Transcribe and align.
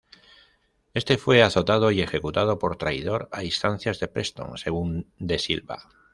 Este 0.95 1.19
fue 1.19 1.43
azotado 1.43 1.91
y 1.91 2.01
ejecutado 2.01 2.57
por 2.57 2.75
traidor 2.75 3.29
a 3.31 3.43
instancias 3.43 3.99
de 3.99 4.07
Preston, 4.07 4.57
según 4.57 5.13
de 5.19 5.37
Silva. 5.37 5.91